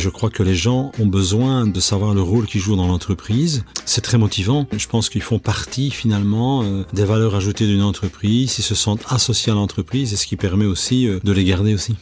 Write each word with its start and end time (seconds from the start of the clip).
Je 0.00 0.08
crois 0.08 0.30
que 0.30 0.42
les 0.42 0.54
gens 0.54 0.92
ont 0.98 1.04
besoin 1.04 1.66
de 1.66 1.78
savoir 1.78 2.14
le 2.14 2.22
rôle 2.22 2.46
qu'ils 2.46 2.62
jouent 2.62 2.74
dans 2.74 2.86
l'entreprise. 2.86 3.64
C'est 3.84 4.00
très 4.00 4.16
motivant. 4.16 4.66
Je 4.74 4.86
pense 4.86 5.10
qu'ils 5.10 5.20
font 5.20 5.38
partie 5.38 5.90
finalement 5.90 6.62
euh, 6.62 6.86
des 6.94 7.04
valeurs 7.04 7.34
ajoutées 7.34 7.66
d'une 7.66 7.82
entreprise. 7.82 8.58
Ils 8.58 8.62
se 8.62 8.74
sentent 8.74 9.04
associés 9.10 9.52
à 9.52 9.54
l'entreprise 9.54 10.14
et 10.14 10.16
ce 10.16 10.26
qui 10.26 10.36
permet 10.36 10.64
aussi 10.64 11.06
euh, 11.06 11.20
de 11.22 11.32
les 11.32 11.44
garder 11.44 11.74
aussi. 11.74 11.96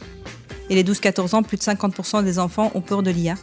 Et 0.69 0.75
les 0.75 0.85
12-14 0.85 1.35
ans, 1.35 1.43
plus 1.43 1.57
de 1.57 1.61
50% 1.61 2.23
des 2.23 2.39
enfants 2.39 2.71
ont 2.73 2.79
peur 2.79 3.03
de 3.03 3.11
l'IA. 3.11 3.35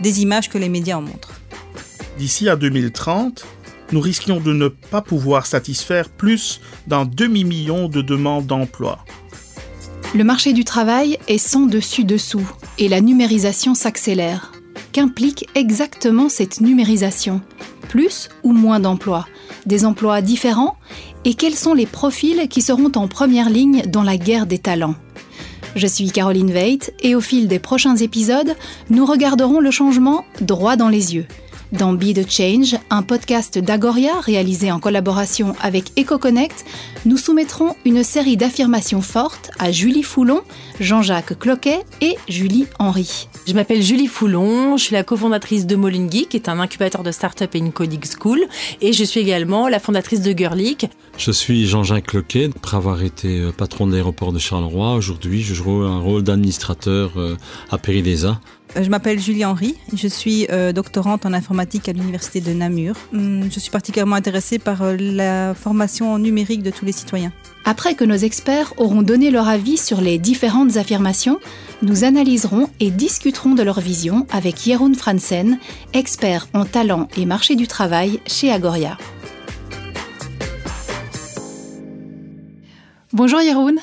Des 0.00 0.20
images 0.22 0.48
que 0.48 0.58
les 0.58 0.68
médias 0.68 0.98
en 0.98 1.02
montrent. 1.02 1.40
D'ici 2.16 2.48
à 2.48 2.54
2030, 2.54 3.44
nous 3.90 4.00
risquions 4.00 4.38
de 4.38 4.52
ne 4.52 4.68
pas 4.68 5.02
pouvoir 5.02 5.46
satisfaire 5.46 6.10
plus 6.10 6.60
d'un 6.86 7.06
demi-million 7.06 7.88
de 7.88 8.02
demandes 8.02 8.46
d'emploi. 8.46 9.04
Le 10.14 10.24
marché 10.24 10.52
du 10.52 10.64
travail 10.64 11.18
est 11.28 11.38
sans 11.38 11.66
dessus-dessous 11.66 12.48
et 12.78 12.88
la 12.88 13.00
numérisation 13.00 13.74
s'accélère. 13.74 14.52
Qu'implique 14.92 15.48
exactement 15.54 16.28
cette 16.28 16.60
numérisation? 16.60 17.40
Plus 17.88 18.28
ou 18.42 18.52
moins 18.52 18.80
d'emplois? 18.80 19.26
Des 19.66 19.84
emplois 19.84 20.22
différents? 20.22 20.76
Et 21.24 21.34
quels 21.34 21.56
sont 21.56 21.74
les 21.74 21.86
profils 21.86 22.48
qui 22.48 22.62
seront 22.62 22.92
en 22.94 23.08
première 23.08 23.50
ligne 23.50 23.82
dans 23.86 24.02
la 24.02 24.16
guerre 24.16 24.46
des 24.46 24.58
talents? 24.58 24.94
Je 25.74 25.86
suis 25.86 26.10
Caroline 26.10 26.52
Veit 26.52 26.94
et 27.02 27.14
au 27.14 27.20
fil 27.20 27.48
des 27.48 27.58
prochains 27.58 27.96
épisodes, 27.96 28.54
nous 28.88 29.04
regarderons 29.04 29.60
le 29.60 29.70
changement 29.70 30.24
droit 30.40 30.76
dans 30.76 30.88
les 30.88 31.14
yeux. 31.14 31.26
Dans 31.72 31.92
Be 31.92 32.12
the 32.12 32.28
Change, 32.30 32.76
un 32.90 33.02
podcast 33.02 33.58
d'Agoria 33.58 34.20
réalisé 34.20 34.70
en 34.70 34.78
collaboration 34.78 35.54
avec 35.60 35.98
EcoConnect, 35.98 36.64
nous 37.04 37.16
soumettrons 37.16 37.74
une 37.84 38.02
série 38.04 38.36
d'affirmations 38.36 39.02
fortes 39.02 39.50
à 39.58 39.72
Julie 39.72 40.02
Foulon, 40.02 40.42
Jean-Jacques 40.80 41.38
Cloquet 41.38 41.80
et 42.00 42.16
Julie 42.28 42.66
Henry. 42.78 43.28
Je 43.46 43.52
m'appelle 43.52 43.80
Julie 43.80 44.08
Foulon, 44.08 44.76
je 44.76 44.82
suis 44.82 44.94
la 44.94 45.04
cofondatrice 45.04 45.66
de 45.66 45.76
Molingy, 45.76 46.26
qui 46.26 46.36
est 46.36 46.48
un 46.48 46.58
incubateur 46.58 47.04
de 47.04 47.12
start-up 47.12 47.54
et 47.54 47.58
une 47.58 47.70
coding 47.70 48.00
school, 48.04 48.40
et 48.80 48.92
je 48.92 49.04
suis 49.04 49.20
également 49.20 49.68
la 49.68 49.78
fondatrice 49.78 50.20
de 50.20 50.36
Girlic. 50.36 50.88
Je 51.16 51.30
suis 51.30 51.64
Jean-Jacques 51.68 52.08
Cloquet, 52.08 52.50
après 52.56 52.76
avoir 52.76 53.04
été 53.04 53.38
euh, 53.38 53.52
patron 53.52 53.86
de 53.86 53.92
l'aéroport 53.92 54.32
de 54.32 54.40
Charleroi. 54.40 54.94
Aujourd'hui, 54.94 55.42
je 55.42 55.54
joue 55.54 55.84
un 55.84 56.00
rôle 56.00 56.24
d'administrateur 56.24 57.12
euh, 57.18 57.36
à 57.70 57.78
Péridesa. 57.78 58.40
Euh, 58.76 58.82
je 58.82 58.90
m'appelle 58.90 59.20
Julie 59.20 59.44
Henry, 59.44 59.76
je 59.94 60.08
suis 60.08 60.48
doctorante 60.74 61.24
en 61.24 61.32
informatique 61.32 61.88
à 61.88 61.92
l'université 61.92 62.40
de 62.40 62.52
Namur. 62.52 62.96
Hum, 63.14 63.48
je 63.48 63.60
suis 63.60 63.70
particulièrement 63.70 64.16
intéressée 64.16 64.58
par 64.58 64.82
la 64.98 65.54
formation 65.54 66.18
numérique 66.18 66.64
de 66.64 66.72
tous 66.72 66.84
les 66.84 66.90
citoyens. 66.90 67.32
Après 67.68 67.96
que 67.96 68.04
nos 68.04 68.14
experts 68.14 68.74
auront 68.76 69.02
donné 69.02 69.32
leur 69.32 69.48
avis 69.48 69.76
sur 69.76 70.00
les 70.00 70.18
différentes 70.18 70.76
affirmations, 70.76 71.40
nous 71.82 72.04
analyserons 72.04 72.70
et 72.78 72.92
discuterons 72.92 73.56
de 73.56 73.62
leur 73.64 73.80
vision 73.80 74.24
avec 74.30 74.62
Jeroen 74.62 74.94
Fransen, 74.94 75.58
expert 75.92 76.46
en 76.54 76.64
talent 76.64 77.08
et 77.16 77.26
marché 77.26 77.56
du 77.56 77.66
travail 77.66 78.20
chez 78.24 78.52
Agoria. 78.52 78.96
Bonjour 83.12 83.40
Jeroen. 83.40 83.80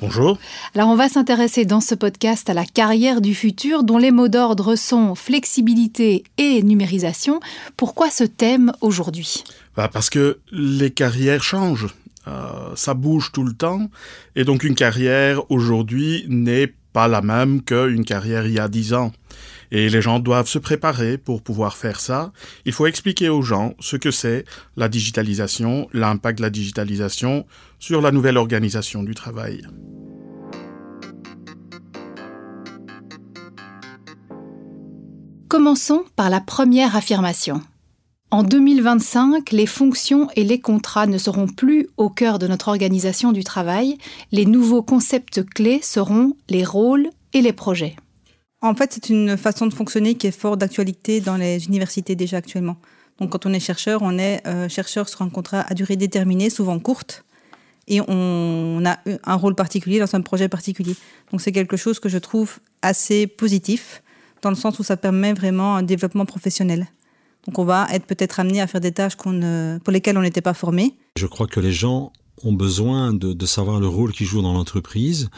Bonjour. 0.00 0.36
Alors 0.74 0.90
on 0.90 0.96
va 0.96 1.08
s'intéresser 1.08 1.64
dans 1.64 1.80
ce 1.80 1.94
podcast 1.94 2.50
à 2.50 2.54
la 2.54 2.66
carrière 2.66 3.22
du 3.22 3.34
futur 3.34 3.84
dont 3.84 3.96
les 3.96 4.10
mots 4.10 4.28
d'ordre 4.28 4.76
sont 4.76 5.14
flexibilité 5.14 6.24
et 6.36 6.62
numérisation. 6.62 7.40
Pourquoi 7.78 8.10
ce 8.10 8.24
thème 8.24 8.72
aujourd'hui? 8.82 9.44
Bah 9.78 9.88
Parce 9.90 10.10
que 10.10 10.40
les 10.52 10.90
carrières 10.90 11.42
changent. 11.42 11.88
Euh, 12.26 12.74
ça 12.74 12.94
bouge 12.94 13.32
tout 13.32 13.44
le 13.44 13.52
temps. 13.52 13.90
Et 14.36 14.44
donc 14.44 14.64
une 14.64 14.74
carrière 14.74 15.50
aujourd'hui 15.50 16.24
n'est 16.28 16.74
pas 16.92 17.08
la 17.08 17.22
même 17.22 17.62
qu'une 17.62 18.04
carrière 18.04 18.46
il 18.46 18.52
y 18.54 18.58
a 18.58 18.68
dix 18.68 18.94
ans. 18.94 19.12
Et 19.70 19.88
les 19.88 20.00
gens 20.00 20.20
doivent 20.20 20.48
se 20.48 20.58
préparer 20.58 21.18
pour 21.18 21.42
pouvoir 21.42 21.76
faire 21.76 21.98
ça. 21.98 22.32
Il 22.64 22.72
faut 22.72 22.86
expliquer 22.86 23.28
aux 23.28 23.42
gens 23.42 23.74
ce 23.80 23.96
que 23.96 24.12
c'est 24.12 24.44
la 24.76 24.88
digitalisation, 24.88 25.88
l'impact 25.92 26.38
de 26.38 26.44
la 26.44 26.50
digitalisation 26.50 27.46
sur 27.80 28.00
la 28.00 28.12
nouvelle 28.12 28.36
organisation 28.36 29.02
du 29.02 29.14
travail. 29.14 29.62
Commençons 35.48 36.04
par 36.16 36.30
la 36.30 36.40
première 36.40 36.96
affirmation. 36.96 37.62
En 38.34 38.42
2025, 38.42 39.52
les 39.52 39.64
fonctions 39.64 40.28
et 40.34 40.42
les 40.42 40.58
contrats 40.58 41.06
ne 41.06 41.18
seront 41.18 41.46
plus 41.46 41.86
au 41.96 42.10
cœur 42.10 42.40
de 42.40 42.48
notre 42.48 42.66
organisation 42.66 43.30
du 43.30 43.44
travail. 43.44 43.96
Les 44.32 44.44
nouveaux 44.44 44.82
concepts 44.82 45.44
clés 45.44 45.78
seront 45.80 46.32
les 46.48 46.64
rôles 46.64 47.10
et 47.32 47.42
les 47.42 47.52
projets. 47.52 47.94
En 48.60 48.74
fait, 48.74 48.92
c'est 48.92 49.08
une 49.08 49.36
façon 49.36 49.68
de 49.68 49.72
fonctionner 49.72 50.16
qui 50.16 50.26
est 50.26 50.36
fort 50.36 50.56
d'actualité 50.56 51.20
dans 51.20 51.36
les 51.36 51.66
universités 51.68 52.16
déjà 52.16 52.38
actuellement. 52.38 52.76
Donc, 53.20 53.30
quand 53.30 53.46
on 53.46 53.52
est 53.52 53.60
chercheur, 53.60 54.02
on 54.02 54.18
est 54.18 54.44
euh, 54.48 54.68
chercheur 54.68 55.08
sur 55.08 55.22
un 55.22 55.30
contrat 55.30 55.60
à 55.60 55.74
durée 55.74 55.94
déterminée, 55.94 56.50
souvent 56.50 56.80
courte, 56.80 57.24
et 57.86 58.00
on 58.00 58.82
a 58.84 58.98
un 59.22 59.36
rôle 59.36 59.54
particulier 59.54 60.00
dans 60.00 60.12
un 60.12 60.22
projet 60.22 60.48
particulier. 60.48 60.96
Donc, 61.30 61.40
c'est 61.40 61.52
quelque 61.52 61.76
chose 61.76 62.00
que 62.00 62.08
je 62.08 62.18
trouve 62.18 62.58
assez 62.82 63.28
positif, 63.28 64.02
dans 64.42 64.50
le 64.50 64.56
sens 64.56 64.80
où 64.80 64.82
ça 64.82 64.96
permet 64.96 65.34
vraiment 65.34 65.76
un 65.76 65.84
développement 65.84 66.26
professionnel. 66.26 66.88
Donc, 67.46 67.58
on 67.58 67.64
va 67.64 67.86
être 67.92 68.06
peut-être 68.06 68.40
amené 68.40 68.60
à 68.60 68.66
faire 68.66 68.80
des 68.80 68.92
tâches 68.92 69.16
pour 69.16 69.92
lesquelles 69.92 70.18
on 70.18 70.22
n'était 70.22 70.40
pas 70.40 70.54
formé. 70.54 70.94
Je 71.16 71.26
crois 71.26 71.46
que 71.46 71.60
les 71.60 71.72
gens 71.72 72.12
ont 72.42 72.52
besoin 72.52 73.12
de, 73.12 73.46
savoir 73.46 73.80
le 73.80 73.88
rôle 73.88 74.12
qu'ils 74.12 74.26
jouent 74.26 74.42
dans 74.42 74.52
l'entreprise. 74.52 75.30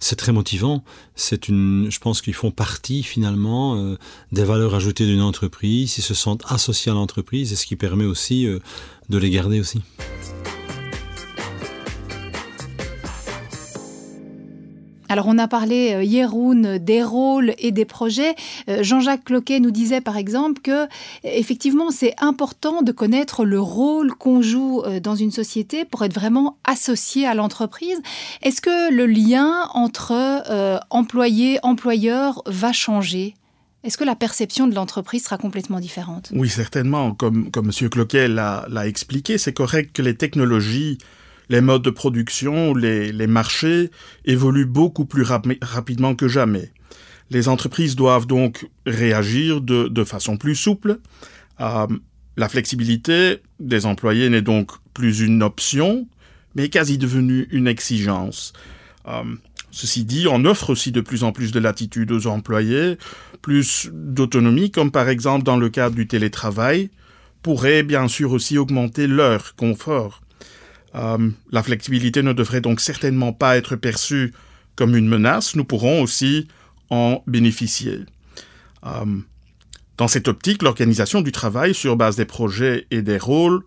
C'est 0.00 0.16
très 0.16 0.32
motivant. 0.32 0.82
C'est 1.14 1.48
une, 1.48 1.88
je 1.90 1.98
pense 2.00 2.22
qu'ils 2.22 2.34
font 2.34 2.50
partie 2.50 3.02
finalement 3.02 3.76
euh, 3.76 3.96
des 4.32 4.44
valeurs 4.44 4.74
ajoutées 4.74 5.06
d'une 5.06 5.22
entreprise. 5.22 5.98
Ils 5.98 6.02
se 6.02 6.14
sentent 6.14 6.44
associés 6.48 6.90
à 6.90 6.94
l'entreprise 6.94 7.52
et 7.52 7.56
ce 7.56 7.66
qui 7.66 7.76
permet 7.76 8.04
aussi 8.04 8.46
euh, 8.46 8.58
de 9.08 9.18
les 9.18 9.30
garder 9.30 9.60
aussi. 9.60 9.80
Alors 15.10 15.26
on 15.26 15.38
a 15.38 15.48
parlé, 15.48 15.94
euh, 15.94 16.04
Yeroun, 16.04 16.78
des 16.78 17.02
rôles 17.02 17.52
et 17.58 17.72
des 17.72 17.84
projets. 17.84 18.36
Euh, 18.68 18.84
Jean-Jacques 18.84 19.24
Cloquet 19.24 19.58
nous 19.58 19.72
disait 19.72 20.00
par 20.00 20.16
exemple 20.16 20.62
que 20.62 20.86
effectivement 21.24 21.90
c'est 21.90 22.14
important 22.20 22.82
de 22.82 22.92
connaître 22.92 23.44
le 23.44 23.58
rôle 23.58 24.14
qu'on 24.14 24.40
joue 24.40 24.82
euh, 24.84 25.00
dans 25.00 25.16
une 25.16 25.32
société 25.32 25.84
pour 25.84 26.04
être 26.04 26.14
vraiment 26.14 26.58
associé 26.62 27.26
à 27.26 27.34
l'entreprise. 27.34 28.00
Est-ce 28.42 28.60
que 28.60 28.94
le 28.94 29.06
lien 29.06 29.68
entre 29.74 30.44
employé, 30.90 31.58
employeur 31.64 32.42
va 32.46 32.72
changer? 32.72 33.34
Est-ce 33.82 33.98
que 33.98 34.04
la 34.04 34.14
perception 34.14 34.68
de 34.68 34.74
l'entreprise 34.76 35.24
sera 35.24 35.38
complètement 35.38 35.80
différente? 35.80 36.30
Oui, 36.32 36.48
certainement. 36.48 37.14
Comme, 37.14 37.50
comme 37.50 37.70
M. 37.70 37.88
Cloquet 37.88 38.28
l'a 38.28 38.86
expliqué, 38.86 39.38
c'est 39.38 39.54
correct 39.54 39.90
que 39.92 40.02
les 40.02 40.14
technologies 40.14 40.98
les 41.50 41.60
modes 41.60 41.82
de 41.82 41.90
production, 41.90 42.74
les, 42.74 43.26
marchés 43.26 43.90
évoluent 44.24 44.66
beaucoup 44.66 45.04
plus 45.04 45.24
rapidement 45.24 46.14
que 46.14 46.28
jamais. 46.28 46.72
Les 47.30 47.48
entreprises 47.48 47.96
doivent 47.96 48.26
donc 48.26 48.68
réagir 48.86 49.60
de, 49.60 50.04
façon 50.04 50.36
plus 50.36 50.54
souple. 50.54 51.00
Euh, 51.60 51.86
la 52.36 52.48
flexibilité 52.48 53.38
des 53.58 53.84
employés 53.84 54.30
n'est 54.30 54.42
donc 54.42 54.70
plus 54.94 55.20
une 55.20 55.42
option, 55.42 56.06
mais 56.54 56.68
quasi 56.68 56.98
devenue 56.98 57.48
une 57.50 57.66
exigence. 57.66 58.52
Euh, 59.08 59.24
ceci 59.72 60.04
dit, 60.04 60.26
on 60.30 60.44
offre 60.44 60.70
aussi 60.70 60.92
de 60.92 61.00
plus 61.00 61.24
en 61.24 61.32
plus 61.32 61.50
de 61.50 61.58
latitude 61.58 62.12
aux 62.12 62.28
employés, 62.28 62.96
plus 63.42 63.90
d'autonomie, 63.92 64.70
comme 64.70 64.92
par 64.92 65.08
exemple 65.08 65.42
dans 65.42 65.56
le 65.56 65.68
cadre 65.68 65.96
du 65.96 66.06
télétravail, 66.06 66.90
pourrait 67.42 67.82
bien 67.82 68.06
sûr 68.06 68.30
aussi 68.30 68.56
augmenter 68.56 69.08
leur 69.08 69.56
confort. 69.56 70.20
Euh, 70.94 71.30
la 71.50 71.62
flexibilité 71.62 72.22
ne 72.22 72.32
devrait 72.32 72.60
donc 72.60 72.80
certainement 72.80 73.32
pas 73.32 73.56
être 73.56 73.76
perçue 73.76 74.32
comme 74.76 74.96
une 74.96 75.08
menace. 75.08 75.54
Nous 75.54 75.64
pourrons 75.64 76.02
aussi 76.02 76.48
en 76.90 77.22
bénéficier. 77.26 78.00
Euh, 78.84 79.20
dans 79.96 80.08
cette 80.08 80.28
optique, 80.28 80.62
l'organisation 80.62 81.20
du 81.20 81.32
travail 81.32 81.74
sur 81.74 81.96
base 81.96 82.16
des 82.16 82.24
projets 82.24 82.86
et 82.90 83.02
des 83.02 83.18
rôles 83.18 83.62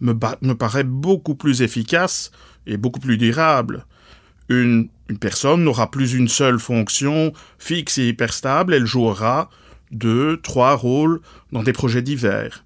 me, 0.00 0.12
paraît 0.12 0.84
beaucoup 0.84 1.34
plus 1.34 1.62
efficace 1.62 2.30
et 2.66 2.76
beaucoup 2.76 3.00
plus 3.00 3.16
durable. 3.16 3.86
Une, 4.48 4.88
personne 5.20 5.62
n'aura 5.62 5.90
plus 5.90 6.14
une 6.14 6.28
seule 6.28 6.58
fonction 6.58 7.32
fixe 7.58 7.98
et 7.98 8.08
hyper 8.08 8.32
stable, 8.32 8.74
elle 8.74 8.86
jouera 8.86 9.48
deux, 9.92 10.40
trois 10.40 10.74
rôles 10.74 11.20
dans 11.52 11.62
des 11.62 11.72
projets 11.72 12.02
divers 12.02 12.64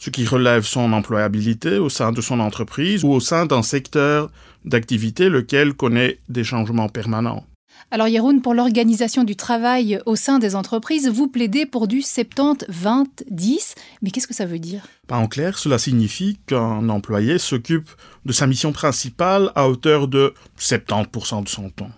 ce 0.00 0.10
qui 0.10 0.26
relève 0.26 0.64
son 0.64 0.92
employabilité 0.92 1.78
au 1.78 1.88
sein 1.88 2.10
de 2.10 2.20
son 2.20 2.40
entreprise 2.40 3.04
ou 3.04 3.10
au 3.10 3.20
sein 3.20 3.46
d'un 3.46 3.62
secteur 3.62 4.30
d'activité 4.64 5.28
lequel 5.28 5.74
connaît 5.74 6.18
des 6.28 6.42
changements 6.42 6.88
permanents. 6.88 7.44
Alors 7.90 8.08
Yeroun, 8.08 8.40
pour 8.42 8.54
l'organisation 8.54 9.24
du 9.24 9.36
travail 9.36 10.00
au 10.06 10.14
sein 10.16 10.38
des 10.38 10.54
entreprises, 10.54 11.08
vous 11.08 11.28
plaidez 11.28 11.66
pour 11.66 11.88
du 11.88 12.00
70-20-10, 12.00 13.74
mais 14.02 14.10
qu'est-ce 14.10 14.26
que 14.26 14.34
ça 14.34 14.46
veut 14.46 14.58
dire? 14.58 14.82
En 15.10 15.26
clair, 15.26 15.58
cela 15.58 15.78
signifie 15.78 16.38
qu'un 16.46 16.88
employé 16.88 17.38
s'occupe 17.38 17.90
de 18.26 18.32
sa 18.32 18.46
mission 18.46 18.72
principale 18.72 19.50
à 19.54 19.68
hauteur 19.68 20.08
de 20.08 20.34
70% 20.58 21.44
de 21.44 21.48
son 21.48 21.70
temps. 21.70 21.90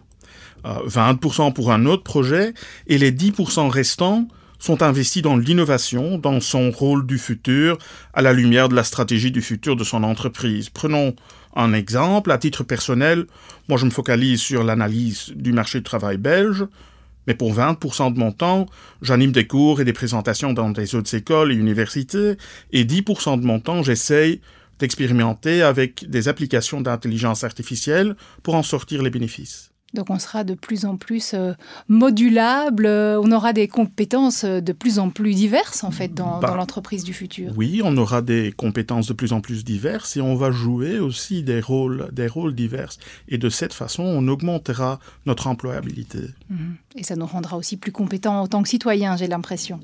20% 0.64 1.52
pour 1.52 1.72
un 1.72 1.86
autre 1.86 2.04
projet, 2.04 2.54
et 2.86 2.96
les 2.96 3.10
10% 3.10 3.68
restants 3.68 4.28
sont 4.62 4.84
investis 4.84 5.22
dans 5.22 5.36
l'innovation, 5.36 6.18
dans 6.18 6.40
son 6.40 6.70
rôle 6.70 7.04
du 7.04 7.18
futur, 7.18 7.78
à 8.14 8.22
la 8.22 8.32
lumière 8.32 8.68
de 8.68 8.76
la 8.76 8.84
stratégie 8.84 9.32
du 9.32 9.42
futur 9.42 9.74
de 9.74 9.82
son 9.82 10.04
entreprise. 10.04 10.70
Prenons 10.70 11.16
un 11.56 11.72
exemple, 11.72 12.30
à 12.30 12.38
titre 12.38 12.62
personnel, 12.62 13.26
moi 13.68 13.76
je 13.76 13.86
me 13.86 13.90
focalise 13.90 14.40
sur 14.40 14.62
l'analyse 14.62 15.32
du 15.34 15.52
marché 15.52 15.78
du 15.78 15.82
travail 15.82 16.16
belge, 16.16 16.64
mais 17.26 17.34
pour 17.34 17.52
20% 17.52 18.14
de 18.14 18.18
mon 18.20 18.30
temps, 18.30 18.66
j'anime 19.02 19.32
des 19.32 19.48
cours 19.48 19.80
et 19.80 19.84
des 19.84 19.92
présentations 19.92 20.52
dans 20.52 20.70
des 20.70 20.94
autres 20.94 21.12
écoles 21.12 21.50
et 21.50 21.56
universités, 21.56 22.36
et 22.70 22.84
10% 22.84 23.40
de 23.40 23.44
mon 23.44 23.58
temps, 23.58 23.82
j'essaye 23.82 24.40
d'expérimenter 24.78 25.62
avec 25.62 26.08
des 26.08 26.28
applications 26.28 26.80
d'intelligence 26.80 27.42
artificielle 27.42 28.14
pour 28.44 28.54
en 28.54 28.62
sortir 28.62 29.02
les 29.02 29.10
bénéfices. 29.10 29.71
Donc 29.94 30.08
on 30.08 30.18
sera 30.18 30.42
de 30.44 30.54
plus 30.54 30.84
en 30.84 30.96
plus 30.96 31.34
euh, 31.34 31.52
modulable, 31.88 32.86
euh, 32.86 33.20
on 33.20 33.30
aura 33.30 33.52
des 33.52 33.68
compétences 33.68 34.44
euh, 34.44 34.60
de 34.60 34.72
plus 34.72 34.98
en 34.98 35.10
plus 35.10 35.34
diverses 35.34 35.84
en 35.84 35.90
fait 35.90 36.14
dans, 36.14 36.40
Bah, 36.40 36.48
dans 36.48 36.56
l'entreprise 36.56 37.04
du 37.04 37.12
futur. 37.12 37.52
Oui, 37.56 37.82
on 37.84 37.96
aura 37.96 38.22
des 38.22 38.52
compétences 38.52 39.06
de 39.06 39.12
plus 39.12 39.32
en 39.32 39.40
plus 39.40 39.64
diverses 39.64 40.16
et 40.16 40.20
on 40.20 40.34
va 40.34 40.50
jouer 40.50 40.98
aussi 40.98 41.42
des 41.42 41.60
rôles, 41.60 42.08
des 42.12 42.26
rôles 42.26 42.54
divers. 42.54 42.92
Et 43.28 43.36
de 43.36 43.48
cette 43.50 43.74
façon, 43.74 44.02
on 44.02 44.26
augmentera 44.28 44.98
notre 45.26 45.46
employabilité. 45.46 46.20
Mhm. 46.48 46.76
Et 46.96 47.02
ça 47.02 47.16
nous 47.16 47.26
rendra 47.26 47.56
aussi 47.58 47.76
plus 47.76 47.92
compétents 47.92 48.40
en 48.40 48.46
tant 48.46 48.62
que 48.62 48.68
citoyens, 48.68 49.16
j'ai 49.16 49.26
l'impression. 49.26 49.78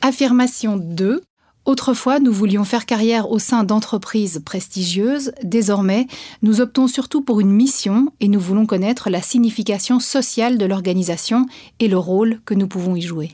Affirmation 0.00 0.76
2. 0.76 1.22
Autrefois, 1.68 2.18
nous 2.18 2.32
voulions 2.32 2.64
faire 2.64 2.86
carrière 2.86 3.30
au 3.30 3.38
sein 3.38 3.62
d'entreprises 3.62 4.40
prestigieuses. 4.42 5.32
Désormais, 5.42 6.06
nous 6.40 6.62
optons 6.62 6.88
surtout 6.88 7.20
pour 7.20 7.40
une 7.40 7.50
mission 7.50 8.10
et 8.20 8.28
nous 8.28 8.40
voulons 8.40 8.64
connaître 8.64 9.10
la 9.10 9.20
signification 9.20 10.00
sociale 10.00 10.56
de 10.56 10.64
l'organisation 10.64 11.44
et 11.78 11.88
le 11.88 11.98
rôle 11.98 12.40
que 12.46 12.54
nous 12.54 12.68
pouvons 12.68 12.96
y 12.96 13.02
jouer. 13.02 13.32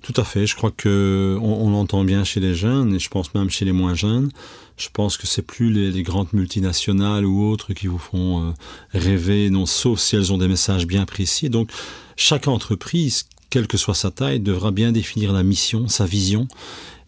Tout 0.00 0.14
à 0.16 0.24
fait. 0.24 0.46
Je 0.46 0.56
crois 0.56 0.70
que 0.70 1.36
on, 1.42 1.66
on 1.66 1.70
l'entend 1.70 2.02
bien 2.02 2.24
chez 2.24 2.40
les 2.40 2.54
jeunes 2.54 2.94
et 2.94 2.98
je 2.98 3.10
pense 3.10 3.34
même 3.34 3.50
chez 3.50 3.66
les 3.66 3.72
moins 3.72 3.92
jeunes. 3.92 4.30
Je 4.78 4.88
pense 4.90 5.18
que 5.18 5.26
c'est 5.26 5.42
plus 5.42 5.70
les, 5.70 6.02
grandes 6.02 6.32
multinationales 6.32 7.26
ou 7.26 7.46
autres 7.46 7.74
qui 7.74 7.88
vous 7.88 7.98
font 7.98 8.42
euh, 8.42 8.52
rêver, 8.94 9.50
non, 9.50 9.66
sauf 9.66 10.00
si 10.00 10.16
elles 10.16 10.32
ont 10.32 10.38
des 10.38 10.48
messages 10.48 10.86
bien 10.86 11.04
précis. 11.04 11.50
Donc, 11.50 11.68
chaque 12.16 12.48
entreprise, 12.48 13.26
quelle 13.50 13.66
que 13.66 13.76
soit 13.76 13.92
sa 13.92 14.10
taille, 14.10 14.40
devra 14.40 14.70
bien 14.70 14.92
définir 14.92 15.34
la 15.34 15.42
mission, 15.42 15.88
sa 15.88 16.06
vision, 16.06 16.48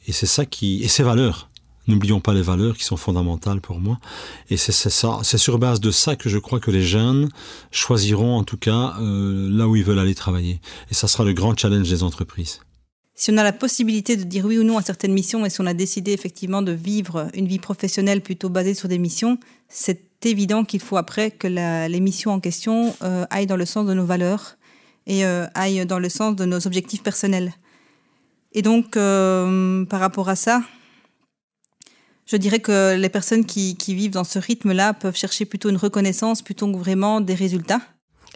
et 0.06 0.12
c'est 0.12 0.26
ça 0.26 0.44
qui 0.44 0.82
et 0.82 0.88
ses 0.88 1.02
valeurs. 1.02 1.48
N'oublions 1.88 2.20
pas 2.20 2.32
les 2.32 2.42
valeurs 2.42 2.76
qui 2.76 2.84
sont 2.84 2.96
fondamentales 2.96 3.60
pour 3.60 3.80
moi. 3.80 3.98
Et 4.50 4.56
c'est 4.56 4.72
ça, 4.72 5.18
c'est 5.24 5.38
sur 5.38 5.58
base 5.58 5.80
de 5.80 5.90
ça 5.90 6.14
que 6.14 6.28
je 6.28 6.38
crois 6.38 6.60
que 6.60 6.70
les 6.70 6.82
jeunes 6.82 7.28
choisiront 7.72 8.36
en 8.36 8.44
tout 8.44 8.56
cas 8.56 8.94
euh, 9.00 9.48
là 9.50 9.66
où 9.66 9.74
ils 9.74 9.82
veulent 9.82 9.98
aller 9.98 10.14
travailler. 10.14 10.60
Et 10.90 10.94
ça 10.94 11.08
sera 11.08 11.24
le 11.24 11.32
grand 11.32 11.58
challenge 11.58 11.88
des 11.88 12.04
entreprises. 12.04 12.60
Si 13.14 13.30
on 13.32 13.36
a 13.36 13.42
la 13.42 13.52
possibilité 13.52 14.16
de 14.16 14.22
dire 14.22 14.44
oui 14.46 14.58
ou 14.58 14.62
non 14.62 14.78
à 14.78 14.82
certaines 14.82 15.12
missions 15.12 15.44
et 15.44 15.50
si 15.50 15.60
on 15.60 15.66
a 15.66 15.74
décidé 15.74 16.12
effectivement 16.12 16.62
de 16.62 16.72
vivre 16.72 17.28
une 17.34 17.46
vie 17.46 17.58
professionnelle 17.58 18.20
plutôt 18.20 18.48
basée 18.48 18.74
sur 18.74 18.88
des 18.88 18.98
missions, 18.98 19.38
c'est 19.68 20.24
évident 20.24 20.64
qu'il 20.64 20.80
faut 20.80 20.96
après 20.96 21.30
que 21.30 21.48
les 21.48 22.00
missions 22.00 22.32
en 22.32 22.40
question 22.40 22.94
euh, 23.02 23.26
aillent 23.30 23.46
dans 23.46 23.56
le 23.56 23.66
sens 23.66 23.86
de 23.86 23.94
nos 23.94 24.06
valeurs 24.06 24.56
et 25.06 25.26
euh, 25.26 25.46
aillent 25.54 25.84
dans 25.84 25.98
le 25.98 26.08
sens 26.08 26.36
de 26.36 26.44
nos 26.44 26.66
objectifs 26.66 27.02
personnels. 27.02 27.52
Et 28.54 28.62
donc, 28.62 28.96
euh, 28.96 29.84
par 29.86 30.00
rapport 30.00 30.28
à 30.28 30.36
ça, 30.36 30.62
je 32.26 32.36
dirais 32.36 32.60
que 32.60 32.96
les 32.96 33.08
personnes 33.08 33.44
qui, 33.44 33.76
qui 33.76 33.94
vivent 33.94 34.12
dans 34.12 34.24
ce 34.24 34.38
rythme-là 34.38 34.94
peuvent 34.94 35.16
chercher 35.16 35.44
plutôt 35.44 35.70
une 35.70 35.76
reconnaissance 35.76 36.42
plutôt 36.42 36.70
que 36.70 36.76
vraiment 36.76 37.20
des 37.20 37.34
résultats. 37.34 37.80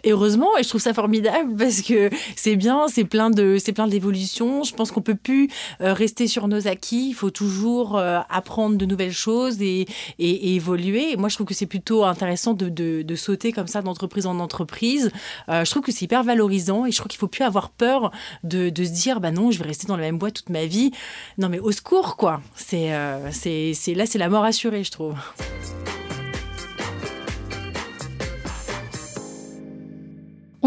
Et 0.03 0.11
heureusement, 0.11 0.55
et 0.57 0.63
je 0.63 0.69
trouve 0.69 0.81
ça 0.81 0.93
formidable 0.93 1.55
parce 1.57 1.81
que 1.81 2.09
c'est 2.35 2.55
bien, 2.55 2.87
c'est 2.87 3.03
plein 3.03 3.29
de, 3.29 3.57
c'est 3.57 3.73
plein 3.73 3.87
d'évolutions. 3.87 4.63
Je 4.63 4.73
pense 4.73 4.91
qu'on 4.91 5.01
peut 5.01 5.15
plus 5.15 5.49
euh, 5.81 5.93
rester 5.93 6.27
sur 6.27 6.47
nos 6.47 6.67
acquis. 6.67 7.09
Il 7.09 7.13
faut 7.13 7.31
toujours 7.31 7.97
euh, 7.97 8.19
apprendre 8.29 8.77
de 8.77 8.85
nouvelles 8.85 9.11
choses 9.11 9.61
et, 9.61 9.87
et, 10.19 10.29
et 10.29 10.55
évoluer. 10.55 11.13
Et 11.13 11.15
moi, 11.17 11.29
je 11.29 11.35
trouve 11.35 11.47
que 11.47 11.55
c'est 11.55 11.65
plutôt 11.65 12.03
intéressant 12.03 12.53
de, 12.53 12.69
de, 12.69 13.01
de 13.01 13.15
sauter 13.15 13.51
comme 13.51 13.67
ça 13.67 13.81
d'entreprise 13.81 14.27
en 14.27 14.39
entreprise. 14.39 15.11
Euh, 15.49 15.65
je 15.65 15.71
trouve 15.71 15.81
que 15.81 15.91
c'est 15.91 16.05
hyper 16.05 16.23
valorisant 16.23 16.85
et 16.85 16.91
je 16.91 16.97
trouve 16.97 17.09
qu'il 17.09 17.19
faut 17.19 17.27
plus 17.27 17.43
avoir 17.43 17.69
peur 17.69 18.11
de, 18.43 18.69
de 18.69 18.83
se 18.83 18.91
dire, 18.91 19.19
bah 19.19 19.31
non, 19.31 19.49
je 19.49 19.57
vais 19.57 19.65
rester 19.65 19.87
dans 19.87 19.97
la 19.97 20.03
même 20.03 20.19
boîte 20.19 20.35
toute 20.35 20.49
ma 20.49 20.65
vie. 20.65 20.91
Non, 21.39 21.49
mais 21.49 21.59
au 21.59 21.71
secours, 21.71 22.17
quoi. 22.17 22.41
C'est, 22.55 22.91
c'est, 23.31 23.73
c'est 23.73 23.93
là, 23.95 24.05
c'est 24.05 24.19
la 24.19 24.29
mort 24.29 24.43
assurée, 24.43 24.83
je 24.83 24.91
trouve. 24.91 25.15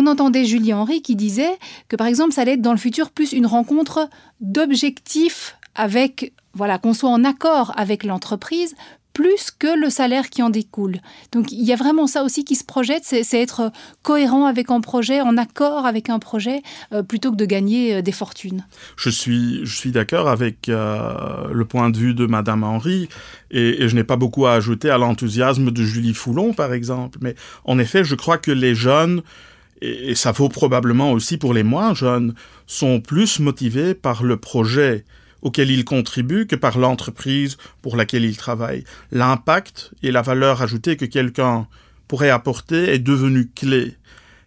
On 0.01 0.07
entendait 0.07 0.47
Julie 0.47 0.73
Henry 0.73 1.03
qui 1.03 1.15
disait 1.15 1.59
que 1.89 1.97
par 1.97 2.07
exemple, 2.07 2.33
ça 2.33 2.41
allait 2.41 2.55
être 2.55 2.63
dans 2.63 2.73
le 2.73 2.79
futur 2.79 3.11
plus 3.11 3.33
une 3.33 3.45
rencontre 3.45 4.09
d'objectifs 4.41 5.59
avec, 5.75 6.33
voilà, 6.55 6.79
qu'on 6.79 6.95
soit 6.95 7.11
en 7.11 7.23
accord 7.23 7.75
avec 7.77 8.05
l'entreprise 8.05 8.75
plus 9.13 9.51
que 9.51 9.79
le 9.79 9.91
salaire 9.91 10.31
qui 10.31 10.43
en 10.43 10.49
découle. 10.49 11.01
Donc 11.33 11.53
il 11.53 11.63
y 11.63 11.73
a 11.75 11.77
vraiment 11.77 12.07
ça 12.07 12.23
aussi 12.23 12.45
qui 12.45 12.55
se 12.55 12.65
projette, 12.65 13.03
c'est 13.05 13.43
être 13.43 13.73
cohérent 14.03 14.47
avec 14.47 14.71
un 14.71 14.81
projet, 14.81 15.21
en 15.21 15.37
accord 15.37 15.85
avec 15.85 16.09
un 16.09 16.19
projet, 16.19 16.63
euh, 16.95 17.03
plutôt 17.03 17.31
que 17.33 17.37
de 17.37 17.45
gagner 17.45 17.97
euh, 17.97 18.03
des 18.03 18.13
fortunes. 18.13 18.65
Je 18.97 19.11
suis, 19.11 19.61
je 19.65 19.77
suis 19.77 19.91
d'accord 19.91 20.29
avec 20.31 20.71
euh, 20.71 21.49
le 21.53 21.65
point 21.67 21.91
de 21.91 21.99
vue 21.99 22.15
de 22.15 22.25
Madame 22.25 22.65
Henry 22.65 23.11
et 23.51 23.87
je 23.87 23.95
n'ai 23.95 24.05
pas 24.05 24.17
beaucoup 24.17 24.47
à 24.47 24.55
ajouter 24.55 24.89
à 24.89 24.97
l'enthousiasme 24.97 25.71
de 25.71 25.83
Julie 25.83 26.15
Foulon, 26.15 26.55
par 26.55 26.73
exemple. 26.73 27.19
Mais 27.21 27.35
en 27.65 27.79
effet, 27.79 28.05
je 28.05 28.15
crois 28.15 28.39
que 28.39 28.53
les 28.53 28.75
jeunes, 28.75 29.23
et, 29.81 30.15
ça 30.15 30.33
vaut 30.33 30.49
probablement 30.49 31.13
aussi 31.13 31.37
pour 31.37 31.55
les 31.55 31.63
moins 31.63 31.95
jeunes, 31.95 32.35
sont 32.67 33.01
plus 33.01 33.41
motivés 33.41 33.95
par 33.95 34.23
le 34.23 34.37
projet 34.37 35.05
auquel 35.43 35.71
ils 35.71 35.85
contribuent 35.85 36.47
que 36.47 36.57
par 36.57 36.79
l'entreprise 36.79 37.57
pour 37.83 37.97
laquelle 37.97 38.25
ils 38.25 38.37
travaillent. 38.37 38.85
L'impact 39.11 39.93
et 40.03 40.11
la 40.11 40.23
valeur 40.23 40.61
ajoutée 40.63 40.97
que 40.97 41.07
quelqu'un 41.07 41.67
pourrait 42.09 42.31
apporter 42.31 42.93
est 42.93 42.99
devenu 42.99 43.49
clé. 43.49 43.95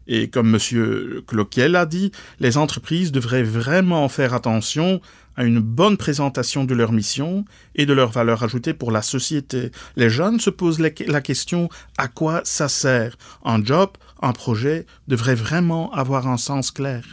Et 0.06 0.30
comme 0.30 0.50
Monsieur 0.50 1.24
Cloquel 1.28 1.76
a 1.76 1.86
dit, 1.86 2.12
les 2.40 2.58
entreprises 2.58 3.12
devraient 3.12 3.44
vraiment 3.44 4.10
faire 4.10 4.34
attention 4.34 5.02
à 5.36 5.44
une 5.44 5.60
bonne 5.60 5.98
présentation 5.98 6.66
de 6.66 6.74
leur 6.74 6.92
mission 6.92 7.46
et 7.76 7.86
de 7.86 7.94
leur 7.94 8.12
valeur 8.12 8.44
ajoutée 8.44 8.74
pour 8.74 8.92
la 8.92 9.02
société. 9.02 9.72
Les 9.96 10.10
jeunes 10.10 10.40
se 10.40 10.50
posent 10.50 10.80
la 10.80 11.22
question 11.22 11.70
à 11.98 12.08
quoi 12.08 12.42
ça 12.44 12.70
sert? 12.70 13.18
Un 13.44 13.64
job, 13.64 13.92
un 14.22 14.32
projet 14.32 14.86
devrait 15.08 15.36
vraiment 15.36 15.92
avoir 15.94 16.28
un 16.28 16.38
sens 16.38 16.72
clair. 16.72 17.04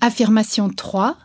Affirmation 0.00 0.68
3. 0.68 1.16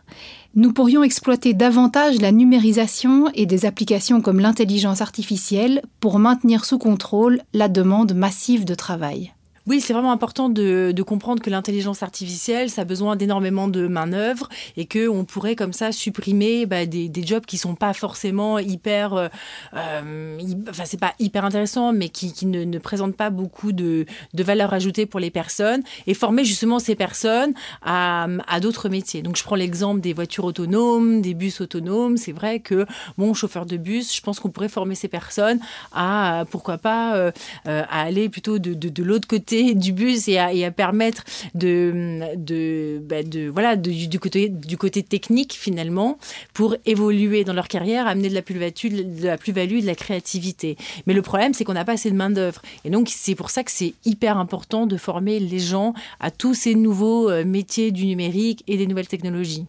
Nous 0.54 0.72
pourrions 0.72 1.02
exploiter 1.02 1.54
davantage 1.54 2.20
la 2.20 2.32
numérisation 2.32 3.30
et 3.34 3.46
des 3.46 3.64
applications 3.64 4.20
comme 4.20 4.40
l'intelligence 4.40 5.00
artificielle 5.00 5.82
pour 6.00 6.18
maintenir 6.18 6.64
sous 6.64 6.78
contrôle 6.78 7.40
la 7.54 7.68
demande 7.68 8.12
massive 8.14 8.64
de 8.64 8.74
travail. 8.74 9.32
Oui, 9.68 9.80
c'est 9.80 9.92
vraiment 9.92 10.10
important 10.10 10.48
de, 10.48 10.92
comprendre 11.06 11.40
que 11.40 11.50
l'intelligence 11.50 12.02
artificielle, 12.02 12.68
ça 12.68 12.82
a 12.82 12.84
besoin 12.84 13.14
d'énormément 13.14 13.68
de 13.68 13.86
main-d'œuvre 13.86 14.48
et 14.76 14.86
que 14.86 15.08
on 15.08 15.24
pourrait 15.24 15.54
comme 15.54 15.72
ça 15.72 15.92
supprimer 15.92 16.66
bah, 16.66 16.84
des, 16.86 17.10
jobs 17.24 17.44
qui 17.44 17.58
sont 17.58 17.76
pas 17.76 17.92
forcément 17.92 18.58
hyper, 18.58 19.14
euh, 19.14 19.28
euh, 19.74 20.36
hy- 20.40 20.56
enfin 20.68 20.84
c'est 20.84 20.98
pas 20.98 21.14
hyper 21.20 21.44
intéressant, 21.44 21.92
mais 21.92 22.08
qui, 22.08 22.46
ne, 22.46 22.78
présentent 22.78 23.16
pas 23.16 23.30
beaucoup 23.30 23.70
de, 23.72 24.06
de 24.34 24.42
valeur 24.42 24.72
ajoutée 24.72 25.06
pour 25.06 25.20
les 25.20 25.30
personnes 25.30 25.82
et 26.08 26.14
former 26.14 26.44
justement 26.44 26.80
ces 26.80 26.96
personnes 26.96 27.54
à, 27.82 28.26
d'autres 28.60 28.88
métiers. 28.88 29.22
Donc 29.22 29.36
je 29.36 29.44
prends 29.44 29.56
l'exemple 29.56 30.00
des 30.00 30.12
voitures 30.12 30.44
autonomes, 30.44 31.20
des 31.20 31.34
bus 31.34 31.60
autonomes. 31.60 32.16
C'est 32.16 32.32
vrai 32.32 32.60
que 32.60 32.86
bon 33.16 33.34
chauffeur 33.34 33.66
de 33.66 33.76
bus, 33.76 34.14
je 34.14 34.20
pense 34.22 34.40
qu'on 34.40 34.50
pourrait 34.50 34.68
former 34.68 34.94
ces 34.94 35.08
personnes 35.08 35.60
à 35.92 36.44
pourquoi 36.50 36.78
pas 36.78 37.14
euh, 37.14 37.30
euh, 37.68 37.82
à 37.88 38.02
aller 38.02 38.28
plutôt 38.28 38.58
de, 38.58 39.02
l'autre 39.02 39.28
du 39.74 39.92
bus 39.92 40.28
et 40.28 40.38
à, 40.38 40.52
et 40.52 40.64
à 40.64 40.70
permettre 40.70 41.24
de, 41.54 42.20
de, 42.36 43.00
bah, 43.04 43.16
voilà 43.52 43.76
du, 43.76 44.18
côté, 44.18 44.48
du 44.48 44.76
côté 44.76 45.02
technique 45.02 45.52
finalement 45.52 46.18
pour 46.54 46.76
évoluer 46.86 47.44
dans 47.44 47.52
leur 47.52 47.68
carrière, 47.68 48.06
amener 48.06 48.28
de 48.28 48.34
la 48.34 48.42
plus-value, 48.42 49.18
de 49.18 49.26
la 49.26 49.36
de 49.36 49.86
la 49.86 49.94
créativité. 49.94 50.76
Mais 51.06 51.14
le 51.14 51.22
problème, 51.22 51.54
c'est 51.54 51.64
qu'on 51.64 51.74
n'a 51.74 51.84
pas 51.84 51.92
assez 51.92 52.10
de 52.10 52.16
main 52.16 52.30
d'œuvre. 52.30 52.62
Et 52.84 52.90
donc 52.90 53.08
c'est 53.10 53.34
pour 53.34 53.50
ça 53.50 53.62
que 53.64 53.70
c'est 53.70 53.94
hyper 54.04 54.38
important 54.38 54.86
de 54.86 54.96
former 54.96 55.38
les 55.38 55.58
gens 55.58 55.94
à 56.20 56.30
tous 56.30 56.54
ces 56.54 56.74
nouveaux 56.74 57.30
euh, 57.30 57.44
métiers 57.44 57.90
du 57.90 58.06
numérique 58.06 58.62
et 58.66 58.76
des 58.76 58.86
nouvelles 58.86 59.08
technologies. 59.08 59.66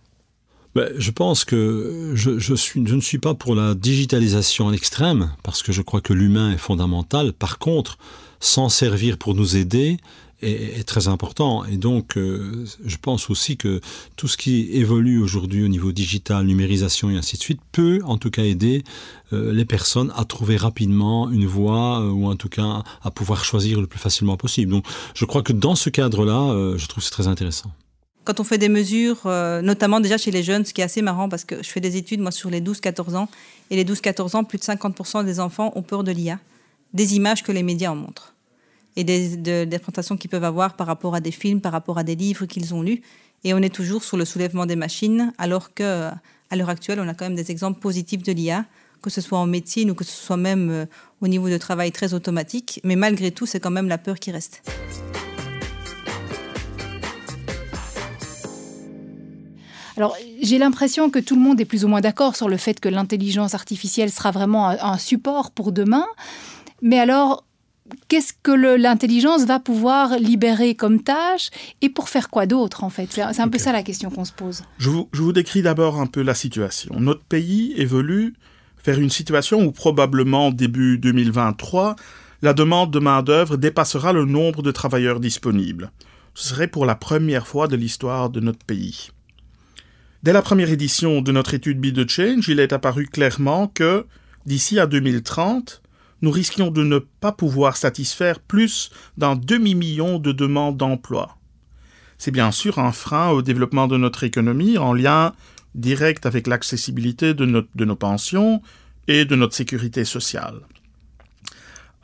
Ben, 0.75 0.89
je 0.97 1.11
pense 1.11 1.45
que 1.45 2.13
je, 2.15 2.55
suis, 2.55 2.81
je 2.85 2.95
ne 2.95 3.01
suis 3.01 3.19
pas 3.19 3.35
pour 3.35 3.53
la 3.53 3.75
digitalisation 3.75 4.69
à 4.69 4.71
l'extrême, 4.71 5.31
parce 5.43 5.61
que 5.61 5.71
je 5.71 5.83
crois 5.83 6.01
que 6.01 6.13
l'humain 6.13 6.51
est 6.51 6.57
fondamental. 6.57 7.31
Par 7.31 7.59
contre, 7.59 7.99
s'en 8.43 8.69
servir 8.69 9.17
pour 9.17 9.35
nous 9.35 9.57
aider 9.57 9.97
est, 10.43 10.83
très 10.83 11.07
important. 11.07 11.63
Et 11.65 11.77
donc, 11.77 12.17
euh, 12.17 12.65
je 12.85 12.97
pense 12.97 13.29
aussi 13.29 13.57
que 13.57 13.79
tout 14.15 14.27
ce 14.27 14.37
qui 14.37 14.69
évolue 14.73 15.21
aujourd'hui 15.21 15.63
au 15.63 15.67
niveau 15.67 15.91
digital, 15.91 16.45
numérisation 16.45 17.09
et 17.09 17.15
ainsi 17.15 17.37
de 17.37 17.41
suite, 17.41 17.61
peut 17.71 18.01
en 18.03 18.17
tout 18.17 18.29
cas 18.29 18.43
aider 18.43 18.83
euh, 19.31 19.53
les 19.53 19.65
personnes 19.65 20.11
à 20.15 20.25
trouver 20.25 20.57
rapidement 20.57 21.29
une 21.31 21.45
voie 21.45 22.01
euh, 22.01 22.09
ou 22.09 22.27
en 22.27 22.35
tout 22.35 22.49
cas 22.49 22.83
à 23.01 23.11
pouvoir 23.11 23.45
choisir 23.45 23.79
le 23.79 23.87
plus 23.87 23.99
facilement 23.99 24.37
possible. 24.37 24.71
Donc, 24.71 24.85
je 25.15 25.25
crois 25.25 25.41
que 25.41 25.53
dans 25.53 25.75
ce 25.75 25.89
cadre-là, 25.89 26.75
je 26.77 26.85
trouve 26.87 27.03
c'est 27.03 27.11
très 27.11 27.27
intéressant. 27.27 27.71
Quand 28.25 28.39
on 28.39 28.43
fait 28.43 28.57
des 28.57 28.69
mesures, 28.69 29.21
notamment 29.25 29.99
déjà 29.99 30.17
chez 30.17 30.31
les 30.31 30.43
jeunes, 30.43 30.65
ce 30.65 30.73
qui 30.73 30.81
est 30.81 30.83
assez 30.85 31.01
marrant 31.01 31.27
parce 31.27 31.43
que 31.43 31.61
je 31.61 31.69
fais 31.69 31.81
des 31.81 31.97
études 31.97 32.21
moi 32.21 32.31
sur 32.31 32.49
les 32.49 32.61
12-14 32.61 33.15
ans 33.15 33.29
et 33.69 33.75
les 33.75 33.83
12-14 33.83 34.37
ans, 34.37 34.43
plus 34.43 34.57
de 34.57 34.63
50% 34.63 35.25
des 35.25 35.39
enfants 35.39 35.73
ont 35.75 35.81
peur 35.81 36.03
de 36.03 36.11
l'IA, 36.11 36.39
des 36.93 37.15
images 37.15 37.43
que 37.43 37.51
les 37.51 37.63
médias 37.63 37.91
en 37.91 37.95
montrent 37.95 38.32
et 38.95 39.03
des, 39.03 39.37
de, 39.37 40.15
qu'ils 40.17 40.29
peuvent 40.29 40.43
avoir 40.43 40.75
par 40.75 40.87
rapport 40.87 41.15
à 41.15 41.19
des 41.19 41.31
films, 41.31 41.61
par 41.61 41.71
rapport 41.71 41.97
à 41.97 42.03
des 42.03 42.15
livres 42.15 42.45
qu'ils 42.45 42.73
ont 42.73 42.81
lus. 42.81 43.01
Et 43.43 43.53
on 43.53 43.57
est 43.57 43.73
toujours 43.73 44.03
sur 44.03 44.17
le 44.17 44.25
soulèvement 44.25 44.65
des 44.65 44.75
machines, 44.75 45.33
alors 45.37 45.73
que 45.73 46.09
à 46.49 46.55
l'heure 46.55 46.69
actuelle, 46.69 46.99
on 46.99 47.07
a 47.07 47.13
quand 47.13 47.25
même 47.25 47.35
des 47.35 47.51
exemples 47.51 47.79
positifs 47.79 48.23
de 48.23 48.31
l'IA, 48.31 48.65
que 49.01 49.09
ce 49.09 49.21
soit 49.21 49.39
en 49.39 49.47
médecine 49.47 49.91
ou 49.91 49.95
que 49.95 50.03
ce 50.03 50.13
soit 50.13 50.37
même 50.37 50.69
euh, 50.69 50.85
au 51.19 51.27
niveau 51.27 51.49
de 51.49 51.57
travail 51.57 51.91
très 51.91 52.13
automatique. 52.13 52.79
Mais 52.83 52.95
malgré 52.95 53.31
tout, 53.31 53.45
c'est 53.45 53.59
quand 53.59 53.71
même 53.71 53.89
la 53.89 53.97
peur 53.97 54.19
qui 54.19 54.31
reste. 54.31 54.61
Alors, 59.97 60.15
j'ai 60.41 60.57
l'impression 60.57 61.09
que 61.09 61.19
tout 61.19 61.35
le 61.35 61.41
monde 61.41 61.59
est 61.61 61.65
plus 61.65 61.85
ou 61.85 61.87
moins 61.87 62.01
d'accord 62.01 62.35
sur 62.35 62.49
le 62.49 62.57
fait 62.57 62.79
que 62.79 62.89
l'intelligence 62.89 63.53
artificielle 63.53 64.11
sera 64.11 64.31
vraiment 64.31 64.69
un 64.69 64.97
support 64.97 65.51
pour 65.51 65.71
demain. 65.71 66.07
Mais 66.81 66.99
alors, 66.99 67.45
qu'est-ce 68.07 68.33
que 68.41 68.51
l'intelligence 68.51 69.45
va 69.45 69.59
pouvoir 69.59 70.17
libérer 70.17 70.75
comme 70.75 71.01
tâche 71.01 71.49
et 71.81 71.89
pour 71.89 72.09
faire 72.09 72.29
quoi 72.29 72.45
d'autre 72.45 72.83
en 72.83 72.89
fait? 72.89 73.07
C'est 73.11 73.41
un 73.41 73.47
peu 73.47 73.57
ça 73.57 73.71
la 73.71 73.83
question 73.83 74.09
qu'on 74.09 74.25
se 74.25 74.31
pose. 74.31 74.63
Je 74.77 74.89
vous, 74.89 75.09
je 75.13 75.21
vous 75.21 75.33
décris 75.33 75.61
d'abord 75.61 75.99
un 75.99 76.07
peu 76.07 76.21
la 76.21 76.33
situation. 76.33 76.95
Notre 76.99 77.23
pays 77.23 77.73
évolue 77.77 78.33
vers 78.85 78.99
une 78.99 79.09
situation 79.09 79.63
où 79.63 79.71
probablement 79.71 80.51
début 80.51 80.97
2023, 80.97 81.95
la 82.41 82.53
demande 82.53 82.91
de 82.91 82.99
main-d'œuvre 82.99 83.57
dépassera 83.57 84.11
le 84.11 84.25
nombre 84.25 84.61
de 84.61 84.71
travailleurs 84.71 85.19
disponibles. 85.19 85.91
Ce 86.35 86.49
serait 86.49 86.67
pour 86.67 86.85
la 86.85 86.95
première 86.95 87.47
fois 87.47 87.67
de 87.67 87.75
l'histoire 87.75 88.29
de 88.29 88.39
notre 88.39 88.65
pays. 88.65 89.11
Dès 90.23 90.33
la 90.33 90.41
première 90.41 90.71
édition 90.71 91.21
de 91.21 91.31
notre 91.31 91.53
étude 91.53 91.79
Be 91.79 91.93
the 91.93 92.09
Change, 92.09 92.47
il 92.47 92.59
est 92.59 92.73
apparu 92.73 93.07
clairement 93.07 93.67
que, 93.67 94.05
d'ici 94.45 94.79
à 94.79 94.87
2030, 94.87 95.82
nous 96.23 96.31
risquions 96.31 96.71
de 96.71 96.83
ne 96.83 96.99
pas 96.99 97.33
pouvoir 97.33 97.75
satisfaire 97.75 98.39
plus 98.39 98.91
d'un 99.17 99.35
demi-million 99.35 100.19
de 100.19 100.31
demandes 100.31 100.77
d'emploi. 100.77 101.37
C'est 102.17 102.31
bien 102.31 102.51
sûr 102.51 102.79
un 102.79 102.93
frein 102.93 103.31
au 103.31 103.41
développement 103.41 103.87
de 103.87 103.97
notre 103.97 104.23
économie 104.23 104.77
en 104.77 104.93
lien 104.93 105.33
direct 105.75 106.25
avec 106.25 106.47
l'accessibilité 106.47 107.33
de, 107.33 107.45
nos 107.83 107.95
pensions 107.97 108.61
et 109.09 109.25
de 109.25 109.35
notre 109.35 109.53
sécurité 109.53 110.05
sociale. 110.05 110.61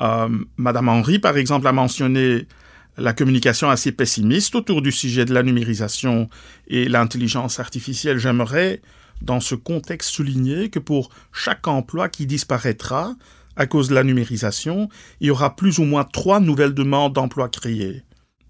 Euh, 0.02 0.28
Madame 0.58 0.90
Henry, 0.90 1.20
par 1.20 1.38
exemple, 1.38 1.68
a 1.68 1.72
mentionné 1.72 2.46
la 2.98 3.14
communication 3.14 3.70
assez 3.70 3.94
pessimiste 3.94 4.54
autour 4.54 4.82
du 4.82 4.92
sujet 4.92 5.24
de 5.24 5.34
la 5.34 5.44
numérisation 5.44 6.30
et 6.68 6.90
l'intelligence 6.90 7.62
artificielle. 7.62 8.18
J'aimerais, 8.18 8.82
dans 9.22 9.40
ce 9.40 9.56
contexte, 9.56 10.10
souligner 10.10 10.70
que 10.70 10.80
pour 10.80 11.10
chaque 11.32 11.70
emploi 11.70 12.10
qui 12.10 12.26
disparaîtra, 12.26 13.16
à 13.60 13.68
cause 13.68 13.90
de 13.90 13.94
la 13.94 14.06
numérisation, 14.06 14.90
il 15.20 15.28
y 15.28 15.32
aura 15.32 15.56
plus 15.56 15.80
ou 15.80 15.84
moins 15.84 16.06
trois 16.06 16.40
nouvelles 16.40 16.74
demandes 16.74 17.14
d'emploi 17.14 17.50
créées. 17.50 18.04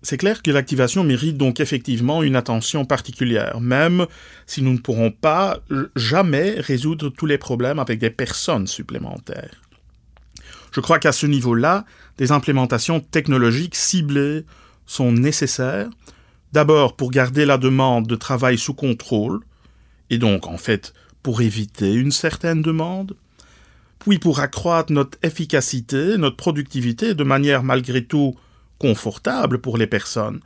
C'est 0.03 0.17
clair 0.17 0.43
que 0.43 0.51
l'activation 0.51 1.03
mérite 1.03 1.35
donc 1.35 1.59
effectivement 1.59 2.21
une 2.23 2.35
attention 2.35 2.85
particulière, 2.85 3.59
même 3.59 4.05
si 4.45 4.61
nous 4.61 4.71
ne 4.71 4.77
pourrons 4.77 5.11
pas 5.11 5.59
jamais 5.95 6.51
résoudre 6.59 7.09
tous 7.09 7.25
les 7.25 7.39
problèmes 7.39 7.79
avec 7.79 7.99
des 7.99 8.11
personnes 8.11 8.67
supplémentaires. 8.67 9.61
Je 10.71 10.79
crois 10.79 10.99
qu'à 10.99 11.11
ce 11.11 11.25
niveau-là, 11.25 11.85
des 12.19 12.31
implémentations 12.31 12.99
technologiques 12.99 13.75
ciblées 13.75 14.45
sont 14.85 15.11
nécessaires, 15.11 15.89
d'abord 16.53 16.95
pour 16.95 17.09
garder 17.09 17.45
la 17.45 17.57
demande 17.57 18.05
de 18.05 18.15
travail 18.15 18.59
sous 18.59 18.75
contrôle, 18.75 19.39
et 20.11 20.19
donc 20.19 20.45
en 20.45 20.57
fait 20.57 20.93
pour 21.23 21.41
éviter 21.41 21.93
une 21.93 22.11
certaine 22.11 22.61
demande, 22.61 23.15
puis 23.99 24.17
pour 24.17 24.39
accroître 24.39 24.91
notre 24.91 25.17
efficacité, 25.23 26.17
notre 26.17 26.37
productivité 26.37 27.13
de 27.13 27.23
manière 27.23 27.63
malgré 27.63 28.03
tout 28.03 28.35
confortable 28.79 29.59
pour 29.59 29.77
les 29.77 29.87
personnes. 29.87 30.39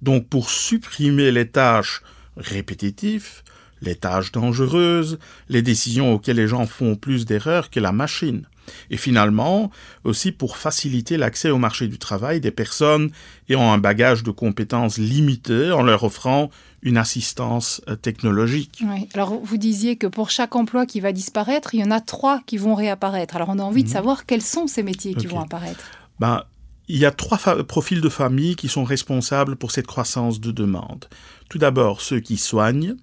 Donc 0.00 0.28
pour 0.28 0.48
supprimer 0.48 1.30
les 1.30 1.48
tâches 1.48 2.02
répétitives, 2.36 3.42
les 3.82 3.94
tâches 3.94 4.32
dangereuses, 4.32 5.18
les 5.48 5.62
décisions 5.62 6.14
auxquelles 6.14 6.36
les 6.36 6.48
gens 6.48 6.66
font 6.66 6.96
plus 6.96 7.26
d'erreurs 7.26 7.70
que 7.70 7.80
la 7.80 7.92
machine. 7.92 8.46
Et 8.90 8.96
finalement, 8.96 9.70
aussi 10.04 10.32
pour 10.32 10.56
faciliter 10.56 11.16
l'accès 11.16 11.50
au 11.50 11.58
marché 11.58 11.88
du 11.88 11.98
travail 11.98 12.40
des 12.40 12.50
personnes 12.50 13.10
ayant 13.48 13.72
un 13.72 13.78
bagage 13.78 14.22
de 14.22 14.30
compétences 14.30 14.98
limité 14.98 15.72
en 15.72 15.82
leur 15.82 16.04
offrant 16.04 16.50
une 16.82 16.96
assistance 16.96 17.82
euh, 17.88 17.96
technologique. 17.96 18.82
Oui. 18.82 19.08
Alors 19.14 19.38
vous 19.42 19.56
disiez 19.56 19.96
que 19.96 20.06
pour 20.06 20.30
chaque 20.30 20.56
emploi 20.56 20.86
qui 20.86 21.00
va 21.00 21.12
disparaître, 21.12 21.74
il 21.74 21.80
y 21.80 21.84
en 21.84 21.90
a 21.90 22.00
trois 22.00 22.40
qui 22.46 22.56
vont 22.56 22.74
réapparaître. 22.74 23.36
Alors 23.36 23.50
on 23.50 23.58
a 23.58 23.62
envie 23.62 23.82
de 23.82 23.88
mhm. 23.88 23.94
savoir 23.94 24.26
quels 24.26 24.42
sont 24.42 24.66
ces 24.66 24.82
métiers 24.82 25.14
qui 25.14 25.26
vont 25.26 25.40
apparaître. 25.40 25.84
Ben, 26.20 26.44
il 26.88 26.98
y 26.98 27.06
a 27.06 27.12
trois 27.12 27.38
profils 27.64 28.00
de 28.00 28.08
famille 28.08 28.56
qui 28.56 28.68
sont 28.68 28.84
responsables 28.84 29.56
pour 29.56 29.70
cette 29.70 29.86
croissance 29.86 30.40
de 30.40 30.50
demande. 30.50 31.04
Tout 31.48 31.58
d'abord, 31.58 32.00
ceux 32.00 32.18
qui 32.18 32.36
soignent, 32.36 32.96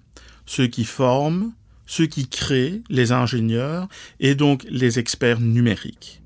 ceux 0.48 0.66
qui 0.66 0.84
forment, 0.84 1.52
ceux 1.86 2.06
qui 2.06 2.26
créent, 2.26 2.82
les 2.88 3.12
ingénieurs, 3.12 3.86
et 4.18 4.34
donc 4.34 4.64
les 4.70 4.98
experts 4.98 5.40
numériques. 5.40 6.22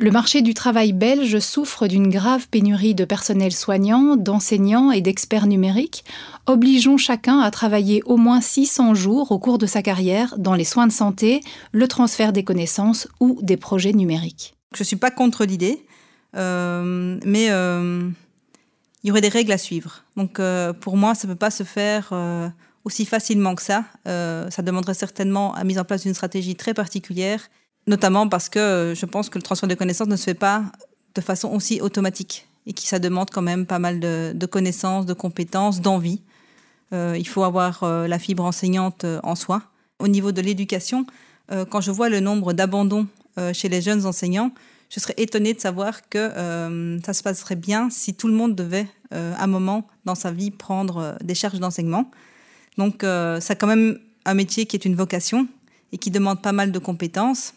Le 0.00 0.12
marché 0.12 0.42
du 0.42 0.54
travail 0.54 0.92
belge 0.92 1.40
souffre 1.40 1.88
d'une 1.88 2.08
grave 2.08 2.46
pénurie 2.48 2.94
de 2.94 3.04
personnel 3.04 3.50
soignant, 3.50 4.14
d'enseignants 4.14 4.92
et 4.92 5.00
d'experts 5.00 5.48
numériques, 5.48 6.04
obligeant 6.46 6.98
chacun 6.98 7.40
à 7.40 7.50
travailler 7.50 8.02
au 8.06 8.16
moins 8.16 8.40
600 8.40 8.94
jours 8.94 9.32
au 9.32 9.40
cours 9.40 9.58
de 9.58 9.66
sa 9.66 9.82
carrière 9.82 10.36
dans 10.38 10.54
les 10.54 10.62
soins 10.62 10.86
de 10.86 10.92
santé, 10.92 11.40
le 11.72 11.88
transfert 11.88 12.32
des 12.32 12.44
connaissances 12.44 13.08
ou 13.18 13.40
des 13.42 13.56
projets 13.56 13.92
numériques. 13.92 14.54
Je 14.72 14.82
ne 14.82 14.86
suis 14.86 14.96
pas 14.96 15.10
contre 15.10 15.44
l'idée, 15.44 15.84
mais 16.34 17.50
euh, 17.50 18.08
il 19.02 19.08
y 19.08 19.10
aurait 19.10 19.20
des 19.20 19.28
règles 19.28 19.52
à 19.52 19.58
suivre. 19.58 20.04
Donc 20.16 20.38
euh, 20.38 20.72
pour 20.72 20.96
moi, 20.96 21.14
ça 21.14 21.26
ne 21.26 21.32
peut 21.32 21.38
pas 21.38 21.50
se 21.50 21.64
faire 21.64 22.12
aussi 22.84 23.04
facilement 23.04 23.54
que 23.54 23.62
ça. 23.62 23.84
ça 24.04 24.62
demanderait 24.62 24.94
certainement 24.94 25.54
la 25.56 25.64
mise 25.64 25.78
en 25.78 25.84
place 25.84 26.02
d'une 26.02 26.14
stratégie 26.14 26.56
très 26.56 26.74
particulière 26.74 27.48
notamment 27.88 28.28
parce 28.28 28.48
que 28.48 28.58
euh, 28.58 28.94
je 28.94 29.06
pense 29.06 29.28
que 29.30 29.38
le 29.38 29.42
transfert 29.42 29.68
de 29.68 29.74
connaissances 29.74 30.08
ne 30.08 30.16
se 30.16 30.24
fait 30.24 30.34
pas 30.34 30.64
de 31.14 31.20
façon 31.20 31.48
aussi 31.48 31.80
automatique 31.80 32.46
et 32.66 32.72
que 32.72 32.82
ça 32.82 32.98
demande 32.98 33.30
quand 33.30 33.42
même 33.42 33.66
pas 33.66 33.78
mal 33.78 33.98
de, 33.98 34.46
connaissances, 34.46 35.06
de 35.06 35.14
compétences, 35.14 35.80
d'envie. 35.80 36.20
Euh, 36.92 37.16
il 37.18 37.26
faut 37.26 37.42
avoir 37.42 37.82
euh, 37.82 38.06
la 38.06 38.18
fibre 38.18 38.44
enseignante 38.44 39.06
en 39.22 39.34
soi. 39.34 39.62
Au 39.98 40.06
niveau 40.06 40.30
de 40.30 40.40
l'éducation, 40.40 41.06
quand 41.70 41.80
je 41.80 41.90
vois 41.90 42.08
le 42.08 42.20
nombre 42.20 42.52
d'abandons 42.52 43.08
chez 43.52 43.68
les 43.68 43.80
jeunes 43.80 44.06
enseignants, 44.06 44.52
je 44.90 45.00
serais 45.00 45.14
étonnée 45.16 45.54
de 45.54 45.60
savoir 45.60 46.08
que 46.08 46.98
ça 47.04 47.12
se 47.12 47.22
passerait 47.22 47.56
bien 47.56 47.90
si 47.90 48.14
tout 48.14 48.28
le 48.28 48.34
monde 48.34 48.54
devait, 48.54 48.88
à 49.10 49.44
un 49.44 49.46
moment 49.46 49.86
dans 50.04 50.14
sa 50.14 50.30
vie, 50.30 50.50
prendre 50.50 51.16
des 51.22 51.34
charges 51.34 51.60
d'enseignement. 51.60 52.10
Donc, 52.76 53.04
c'est 53.40 53.56
quand 53.56 53.66
même 53.66 53.98
un 54.24 54.34
métier 54.34 54.66
qui 54.66 54.76
est 54.76 54.84
une 54.84 54.94
vocation 54.94 55.46
et 55.92 55.98
qui 55.98 56.10
demande 56.10 56.40
pas 56.42 56.52
mal 56.52 56.72
de 56.72 56.78
compétences. 56.78 57.54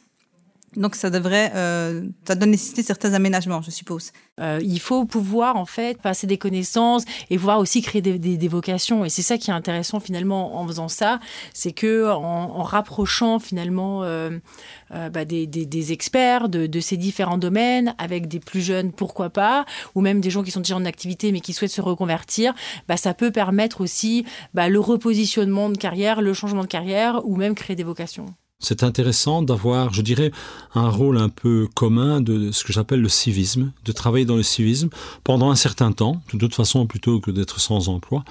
Donc 0.77 0.95
ça 0.95 1.09
devrait, 1.09 1.51
euh, 1.53 2.07
ça 2.25 2.35
doit 2.35 2.47
nécessiter 2.47 2.81
certains 2.81 3.13
aménagements, 3.13 3.61
je 3.61 3.71
suppose. 3.71 4.13
Euh, 4.39 4.59
il 4.63 4.79
faut 4.79 5.03
pouvoir 5.03 5.57
en 5.57 5.65
fait 5.65 6.01
passer 6.01 6.27
des 6.27 6.37
connaissances 6.37 7.03
et 7.29 7.37
pouvoir 7.37 7.59
aussi 7.59 7.81
créer 7.81 8.01
des, 8.01 8.47
vocations. 8.47 9.03
Et 9.03 9.09
c'est 9.09 9.21
ça 9.21 9.37
qui 9.37 9.51
est 9.51 9.53
intéressant 9.53 9.99
finalement 9.99 10.57
en 10.57 10.65
faisant 10.65 10.87
ça, 10.87 11.19
c'est 11.53 11.73
que 11.73 12.09
en, 12.09 12.63
rapprochant 12.63 13.39
finalement 13.39 14.03
euh, 14.03 14.39
bah, 14.89 15.25
des, 15.25 15.91
experts 15.91 16.47
de, 16.47 16.79
ces 16.79 16.95
différents 16.95 17.37
domaines 17.37 17.93
avec 17.97 18.29
des 18.29 18.39
plus 18.39 18.61
jeunes, 18.61 18.93
pourquoi 18.93 19.29
pas, 19.29 19.65
ou 19.95 20.01
même 20.01 20.21
des 20.21 20.29
gens 20.29 20.41
qui 20.41 20.51
sont 20.51 20.61
déjà 20.61 20.77
en 20.77 20.85
activité 20.85 21.33
mais 21.33 21.41
qui 21.41 21.51
souhaitent 21.51 21.71
se 21.71 21.81
reconvertir, 21.81 22.53
bah, 22.87 22.95
ça 22.95 23.13
peut 23.13 23.31
permettre 23.31 23.81
aussi 23.81 24.25
bah, 24.53 24.69
le 24.69 24.79
repositionnement 24.79 25.69
de 25.69 25.77
carrière, 25.77 26.21
le 26.21 26.33
changement 26.33 26.61
de 26.61 26.67
carrière 26.67 27.21
ou 27.25 27.35
même 27.35 27.55
créer 27.55 27.75
des 27.75 27.83
vocations. 27.83 28.25
C'est 28.61 28.83
intéressant 28.83 29.41
d'avoir, 29.41 29.91
je 29.91 30.01
dirais, 30.01 30.31
un 30.75 30.89
rôle 30.89 31.17
un 31.17 31.29
peu 31.29 31.67
commun 31.73 32.21
de 32.21 32.51
ce 32.51 32.63
que 32.63 32.71
j'appelle 32.71 33.01
le 33.01 33.09
civisme, 33.09 33.71
de 33.85 33.91
travailler 33.91 34.25
dans 34.25 34.35
le 34.35 34.43
civisme 34.43 34.89
pendant 35.23 35.49
un 35.49 35.55
certain 35.55 35.91
temps, 35.91 36.21
de 36.31 36.37
toute 36.37 36.53
façon 36.55 36.85
plutôt 36.85 37.19
que 37.19 37.31
d'être 37.31 37.59
sans 37.59 37.89
emploi. 37.89 38.23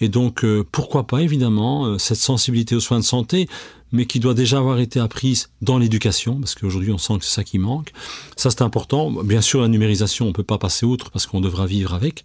Et 0.00 0.08
donc, 0.08 0.44
euh, 0.44 0.64
pourquoi 0.70 1.06
pas, 1.06 1.22
évidemment, 1.22 1.86
euh, 1.86 1.98
cette 1.98 2.18
sensibilité 2.18 2.76
aux 2.76 2.80
soins 2.80 2.98
de 2.98 3.04
santé, 3.04 3.48
mais 3.92 4.06
qui 4.06 4.20
doit 4.20 4.34
déjà 4.34 4.58
avoir 4.58 4.78
été 4.78 5.00
apprise 5.00 5.48
dans 5.62 5.78
l'éducation, 5.78 6.38
parce 6.38 6.54
qu'aujourd'hui 6.54 6.92
on 6.92 6.98
sent 6.98 7.18
que 7.18 7.24
c'est 7.24 7.34
ça 7.34 7.44
qui 7.44 7.58
manque. 7.58 7.92
Ça 8.36 8.50
c'est 8.50 8.62
important. 8.62 9.10
Bien 9.22 9.40
sûr, 9.40 9.60
la 9.60 9.68
numérisation, 9.68 10.26
on 10.26 10.32
peut 10.32 10.42
pas 10.42 10.58
passer 10.58 10.86
outre 10.86 11.10
parce 11.10 11.26
qu'on 11.26 11.40
devra 11.40 11.66
vivre 11.66 11.94
avec. 11.94 12.24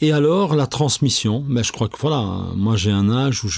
Et 0.00 0.12
alors 0.12 0.54
la 0.54 0.66
transmission, 0.66 1.44
mais 1.48 1.56
ben, 1.56 1.64
je 1.64 1.72
crois 1.72 1.88
que 1.88 1.96
voilà, 1.98 2.50
moi 2.54 2.76
j'ai 2.76 2.90
un 2.90 3.10
âge 3.10 3.44
où 3.44 3.48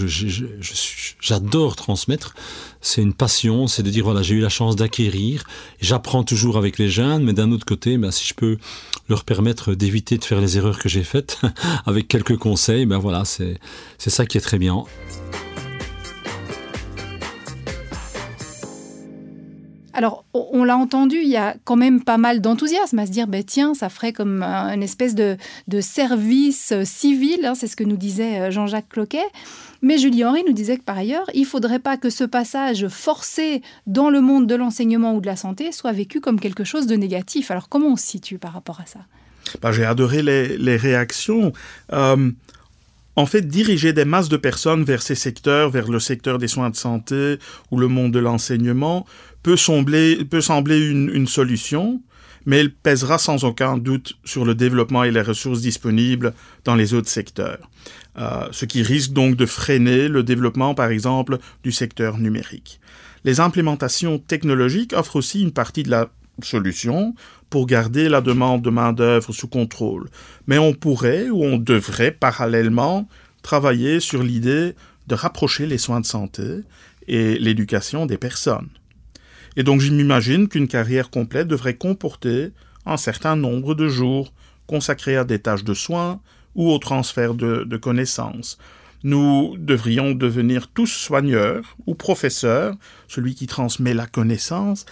j'adore 1.21 1.77
transmettre. 1.77 2.35
C'est 2.81 3.03
une 3.03 3.15
passion, 3.15 3.67
c'est 3.67 3.83
de 3.83 3.91
dire 3.91 4.05
voilà 4.05 4.23
j'ai 4.23 4.37
eu 4.37 4.41
la 4.41 4.49
chance 4.49 4.77
d'acquérir. 4.77 5.43
J'apprends 5.81 6.23
toujours 6.23 6.57
avec 6.57 6.79
les 6.79 6.89
jeunes, 6.89 7.25
mais 7.25 7.33
d'un 7.33 7.51
autre 7.51 7.67
côté, 7.67 7.99
ben, 7.99 8.13
si 8.13 8.27
je 8.27 8.35
peux 8.35 8.59
leur 9.09 9.25
permettre 9.25 9.75
d'éviter 9.75 10.19
de 10.19 10.25
faire 10.25 10.41
les 10.41 10.59
erreurs 10.59 10.79
que 10.79 10.89
j'ai 10.89 11.03
faites 11.03 11.41
avec 11.87 12.07
quelques 12.09 12.37
conseils, 12.37 12.87
ben 12.87 12.99
voilà 12.99 13.25
c'est 13.25 13.59
ça 13.99 14.27
qui 14.27 14.39
est 14.39 14.43
très 14.43 14.59
bien. 14.59 14.85
Alors, 19.99 20.25
on 20.33 20.63
l'a 20.63 20.77
entendu, 20.77 21.17
il 21.17 21.29
y 21.29 21.37
a 21.37 21.57
quand 21.65 21.75
même 21.75 22.05
pas 22.05 22.19
mal 22.19 22.41
d'enthousiasme 22.41 23.01
à 23.01 23.07
se 23.07 23.11
dire, 23.11 23.27
ben, 23.27 23.43
tiens, 23.43 23.75
ça 23.75 23.89
ferait 23.89 24.13
comme 24.13 24.45
une 24.45 24.85
espèce 24.85 25.17
de, 25.17 25.37
service 25.81 26.73
civil, 26.85 27.45
hein, 27.45 27.57
c'est 27.57 27.67
ce 27.67 27.75
que 27.75 27.83
nous 27.83 27.97
disait 27.97 28.43
euh, 28.43 28.51
Jean-Jacques 28.53 28.91
Cloquet. 28.91 29.27
Mais 29.83 29.99
Julie 29.99 30.25
Henry 30.25 30.45
nous 30.47 30.53
disait 30.53 30.77
que 30.77 30.85
par 30.85 30.97
ailleurs, 30.97 31.29
il 31.35 31.41
ne 31.41 31.47
faudrait 31.47 31.81
pas 31.81 31.97
que 31.97 32.11
ce 32.11 32.23
passage 32.23 32.87
forcé 32.87 33.61
dans 33.89 34.09
le 34.09 34.21
monde 34.21 34.47
de 34.47 34.55
l'enseignement 34.55 35.17
ou 35.17 35.21
de 35.21 35.27
la 35.27 35.35
santé 35.35 35.73
soit 35.73 35.91
vécu 35.91 36.21
comme 36.21 36.39
quelque 36.39 36.63
chose 36.63 36.87
de 36.87 36.95
négatif. 36.95 37.51
Alors, 37.51 37.69
comment 37.69 37.89
on 37.89 37.97
se 37.97 38.07
situe 38.07 38.39
par 38.39 38.53
rapport 38.53 38.81
à 38.81 38.87
ça? 38.87 39.01
Ben, 39.61 39.73
J'ai 39.73 39.85
adoré 39.85 40.23
les, 40.23 40.77
réactions. 40.77 41.53
Euh, 41.93 42.31
en 43.19 43.27
fait, 43.27 43.49
diriger 43.49 43.93
des 43.93 44.05
masses 44.05 44.29
de 44.29 44.37
personnes 44.37 44.85
vers 44.85 45.03
ces 45.03 45.17
secteurs, 45.17 45.71
vers 45.71 45.91
le 45.91 45.99
secteur 45.99 46.39
des 46.39 46.47
soins 46.47 46.71
de 46.71 46.77
santé 46.77 47.39
ou 47.73 47.77
le 47.77 47.89
monde 47.89 48.13
de 48.13 48.21
l'enseignement, 48.21 49.07
peut 49.43 49.57
sembler, 49.57 50.17
une, 50.21 51.27
solution, 51.27 52.01
mais 52.47 52.59
elle 52.59 52.73
pèsera 52.73 53.19
sans 53.19 53.43
aucun 53.43 53.77
doute 53.77 54.17
sur 54.25 54.45
le 54.45 54.55
développement 54.55 55.03
et 55.03 55.11
les 55.11 55.21
ressources 55.21 55.61
disponibles 55.61 56.33
dans 56.65 56.77
les 56.77 56.95
autres 56.95 57.09
secteurs. 57.09 57.69
Euh, 58.19 58.47
ce 58.53 58.67
qui 58.67 58.83
risque 58.83 59.11
donc 59.11 59.35
de 59.35 59.47
freiner 59.47 60.07
le 60.07 60.23
développement, 60.23 60.77
par 60.77 60.91
exemple, 60.91 61.39
du 61.65 61.73
secteur 61.73 62.19
numérique. 62.19 62.79
Les 63.25 63.41
implémentations 63.41 64.21
technologiques 64.21 64.93
offrent 64.97 65.17
aussi 65.17 65.43
une 65.43 65.53
partie 65.53 65.83
de 65.83 65.91
la 65.91 66.09
solution 66.45 67.15
pour 67.51 67.67
garder 67.67 68.09
la 68.09 68.21
demande 68.21 68.63
de 68.63 68.71
main-d'œuvre 68.71 69.33
sous 69.33 69.49
contrôle. 69.49 70.09
Mais 70.47 70.59
on 70.59 70.75
pourrait 70.75 71.29
ou 71.31 71.45
on 71.45 71.59
devrait 71.59 72.13
parallèlement 72.13 73.09
travailler 73.43 74.01
sur 74.01 74.23
l'idée 74.23 74.75
de 75.07 75.15
rapprocher 75.15 75.67
les 75.67 75.79
soins 75.79 76.01
de 76.01 76.07
santé 76.07 76.61
et 77.07 77.39
l'éducation 77.39 78.07
des 78.07 78.19
personnes. 78.19 78.69
Et 79.57 79.63
donc 79.63 79.81
je 79.81 79.91
m'imagine 79.91 80.49
qu'une 80.49 80.69
carrière 80.69 81.11
complète 81.11 81.49
devrait 81.49 81.77
comporter 81.77 82.53
un 82.87 82.97
certain 82.97 83.37
nombre 83.37 83.75
de 83.75 83.89
jours 83.89 84.33
consacrés 84.67 85.17
à 85.17 85.25
des 85.25 85.39
tâches 85.39 85.65
de 85.65 85.75
soins 85.75 86.21
ou 86.55 86.71
au 86.71 86.79
transfert 86.79 87.35
de, 87.35 87.65
de 87.65 87.77
connaissances. 87.77 88.59
Nous 89.05 89.57
devrions 89.59 90.13
devenir 90.13 90.69
tous 90.69 90.87
soigneurs 90.87 91.77
ou 91.87 91.95
professeurs, 91.95 92.75
celui 93.07 93.35
qui 93.35 93.47
transmet 93.47 93.95
la 93.95 94.07
connaissance, 94.07 94.87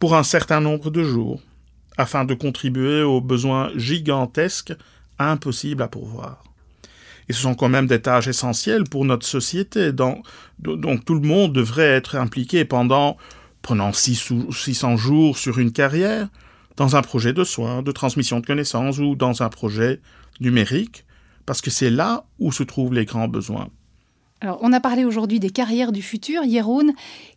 pour 0.00 0.16
un 0.16 0.24
certain 0.24 0.60
nombre 0.60 0.90
de 0.90 1.04
jours, 1.04 1.40
afin 1.96 2.24
de 2.24 2.34
contribuer 2.34 3.02
aux 3.02 3.20
besoins 3.20 3.70
gigantesques 3.76 4.72
impossibles 5.18 5.82
à 5.82 5.88
pourvoir. 5.88 6.42
Et 7.28 7.32
ce 7.32 7.42
sont 7.42 7.54
quand 7.54 7.68
même 7.68 7.86
des 7.86 8.00
tâches 8.00 8.26
essentielles 8.26 8.84
pour 8.84 9.04
notre 9.04 9.26
société, 9.26 9.92
donc, 9.92 10.24
tout 10.58 11.14
le 11.14 11.20
monde 11.20 11.52
devrait 11.52 11.82
être 11.82 12.16
impliqué 12.16 12.64
pendant, 12.64 13.18
prenant 13.62 13.92
6 13.92 14.30
ou 14.30 14.52
600 14.52 14.96
jours 14.96 15.38
sur 15.38 15.58
une 15.58 15.70
carrière, 15.70 16.28
dans 16.76 16.96
un 16.96 17.02
projet 17.02 17.34
de 17.34 17.44
soins, 17.44 17.82
de 17.82 17.92
transmission 17.92 18.40
de 18.40 18.46
connaissances 18.46 18.98
ou 18.98 19.14
dans 19.14 19.42
un 19.42 19.50
projet 19.50 20.00
numérique, 20.40 21.04
parce 21.44 21.60
que 21.60 21.70
c'est 21.70 21.90
là 21.90 22.24
où 22.38 22.52
se 22.52 22.62
trouvent 22.62 22.94
les 22.94 23.04
grands 23.04 23.28
besoins. 23.28 23.68
Alors, 24.42 24.58
on 24.62 24.72
a 24.72 24.80
parlé 24.80 25.04
aujourd'hui 25.04 25.38
des 25.38 25.50
carrières 25.50 25.92
du 25.92 26.00
futur. 26.00 26.44
Yeroun, 26.44 26.92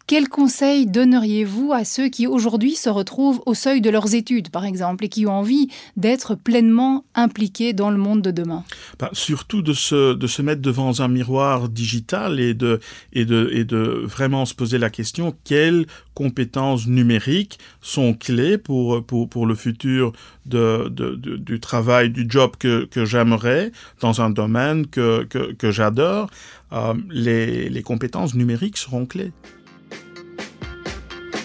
quels 0.07 0.29
conseils 0.29 0.85
donneriez-vous 0.85 1.73
à 1.73 1.83
ceux 1.83 2.07
qui 2.07 2.27
aujourd'hui 2.27 2.75
se 2.75 2.89
retrouvent 2.89 3.41
au 3.45 3.53
seuil 3.53 3.81
de 3.81 3.89
leurs 3.89 4.15
études, 4.15 4.49
par 4.49 4.63
exemple, 4.63 5.03
et 5.03 5.09
qui 5.09 5.25
ont 5.27 5.33
envie 5.33 5.67
d'être 5.97 6.35
pleinement 6.35 7.03
impliqués 7.13 7.73
dans 7.73 7.89
le 7.89 7.97
monde 7.97 8.21
de 8.21 8.31
demain? 8.31 8.63
Ben, 8.99 9.09
Surtout 9.11 9.61
de 9.61 9.73
se, 9.73 10.13
de 10.13 10.27
se 10.27 10.41
mettre 10.41 10.61
devant 10.61 11.01
un 11.01 11.09
miroir 11.09 11.67
digital 11.67 12.39
et 12.39 12.53
de, 12.53 12.79
et, 13.11 13.25
de, 13.25 13.49
et 13.51 13.65
de 13.65 14.03
vraiment 14.05 14.45
se 14.45 14.53
poser 14.53 14.77
la 14.77 14.89
question 14.89 15.35
quelles 15.43 15.85
compétences 16.13 16.87
numériques 16.87 17.59
sont 17.81 18.13
clés 18.13 18.57
pour, 18.57 19.03
pour, 19.05 19.29
pour 19.29 19.45
le 19.45 19.55
futur 19.55 20.13
de, 20.45 20.89
de, 20.89 21.15
du 21.15 21.59
travail, 21.59 22.09
du 22.09 22.25
job 22.27 22.51
que, 22.57 22.85
que 22.85 23.05
j'aimerais 23.05 23.71
dans 24.01 24.21
un 24.21 24.29
domaine 24.29 24.87
que, 24.87 25.23
que, 25.23 25.53
que 25.53 25.71
j'adore. 25.71 26.29
Euh, 26.71 26.93
les, 27.09 27.69
les 27.69 27.83
compétences 27.83 28.33
numériques 28.33 28.77
seront 28.77 29.05
clés. 29.05 29.31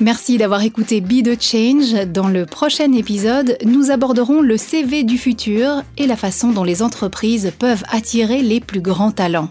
Merci 0.01 0.39
d'avoir 0.39 0.63
écouté 0.63 1.01
Be 1.01 1.25
the 1.25 1.43
Change. 1.43 2.07
Dans 2.07 2.29
le 2.29 2.47
prochain 2.47 2.93
épisode, 2.93 3.59
nous 3.65 3.91
aborderons 3.91 4.43
le 4.43 4.57
CV 4.57 5.03
du 5.03 5.19
futur 5.19 5.83
et 5.97 6.07
la 6.07 6.17
façon 6.17 6.53
dont 6.53 6.63
les 6.63 6.83
entreprises 6.83 7.53
peuvent 7.59 7.83
attirer 7.91 8.43
les 8.43 8.61
plus 8.61 8.81
grands 8.81 9.11
talents. 9.11 9.51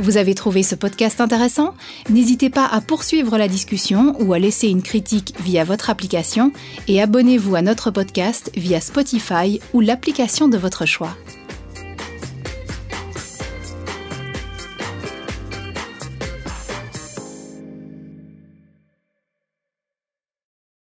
Vous 0.00 0.16
avez 0.16 0.34
trouvé 0.34 0.62
ce 0.62 0.74
podcast 0.74 1.20
intéressant? 1.20 1.74
N'hésitez 2.08 2.48
pas 2.48 2.64
à 2.64 2.80
poursuivre 2.80 3.36
la 3.36 3.48
discussion 3.48 4.16
ou 4.18 4.32
à 4.32 4.38
laisser 4.38 4.68
une 4.68 4.80
critique 4.80 5.34
via 5.40 5.62
votre 5.62 5.90
application 5.90 6.52
et 6.88 7.02
abonnez-vous 7.02 7.54
à 7.54 7.60
notre 7.60 7.90
podcast 7.90 8.50
via 8.56 8.80
Spotify 8.80 9.60
ou 9.74 9.80
l'application 9.80 10.48
de 10.48 10.56
votre 10.56 10.86
choix. 10.86 11.14